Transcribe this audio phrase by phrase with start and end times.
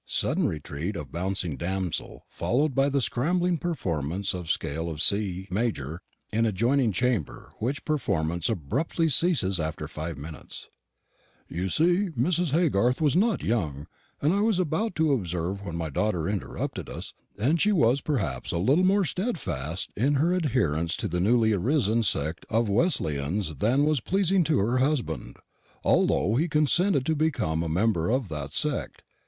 [0.09, 6.01] [_Sudden retreat of bouncing damsel, followed by the scrambling performance of scale of C major
[6.33, 10.69] in adjoining chamber, which performance abruptly ceases after five minutes_.]
[11.47, 12.51] You see Mrs.
[12.51, 13.85] Haygarth was not young,
[14.23, 18.51] as I was about to observe when my daughter interrupted us; and she was perhaps
[18.51, 23.85] a little more steadfast in her adherence to the newly arisen sect of Wesleyans than
[23.85, 25.35] was pleasing to her husband,
[25.83, 29.03] although he consented to become a member of that sect.